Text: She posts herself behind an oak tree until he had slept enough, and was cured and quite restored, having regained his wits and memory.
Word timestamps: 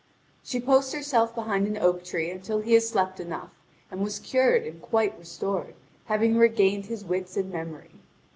She 0.41 0.59
posts 0.59 0.95
herself 0.95 1.35
behind 1.35 1.67
an 1.67 1.77
oak 1.77 2.03
tree 2.03 2.31
until 2.31 2.61
he 2.61 2.73
had 2.73 2.81
slept 2.81 3.19
enough, 3.19 3.53
and 3.91 4.01
was 4.03 4.17
cured 4.17 4.63
and 4.63 4.81
quite 4.81 5.15
restored, 5.19 5.75
having 6.05 6.37
regained 6.37 6.87
his 6.87 7.05
wits 7.05 7.37
and 7.37 7.51
memory. 7.51 7.91